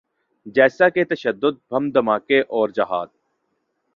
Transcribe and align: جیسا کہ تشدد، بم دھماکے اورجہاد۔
جیسا 0.45 0.89
کہ 0.89 1.03
تشدد، 1.03 1.55
بم 1.69 1.89
دھماکے 1.91 2.39
اورجہاد۔ 2.49 3.07